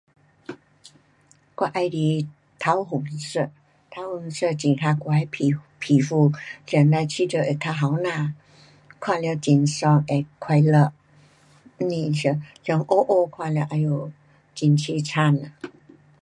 [1.57, 1.73] 我喜
[2.25, 3.51] 欢桃红色，
[3.91, 6.31] 桃红色很合我的皮，皮肤，
[6.65, 8.35] 穿了觉得会较年轻。
[8.99, 10.91] 看了很爽会快乐。
[11.77, 14.11] 不是穿穿，黑黑，黑黑看了哎哟
[14.59, 15.53] 很凄惨。